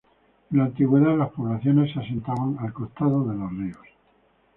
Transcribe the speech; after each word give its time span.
En 0.49 0.57
la 0.57 0.63
antigüedad 0.65 1.15
las 1.15 1.29
poblaciones 1.31 1.93
se 1.93 1.99
asentaban 1.99 2.57
al 2.59 2.73
costado 2.73 3.23
de 3.25 3.35
los 3.37 3.51
ríos. 3.51 3.87